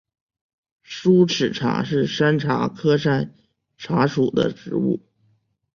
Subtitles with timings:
[0.81, 3.35] 疏齿茶是山茶科山
[3.77, 4.99] 茶属的植物。